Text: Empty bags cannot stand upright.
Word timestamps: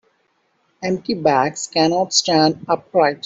Empty 0.81 1.13
bags 1.13 1.67
cannot 1.67 2.11
stand 2.11 2.65
upright. 2.67 3.19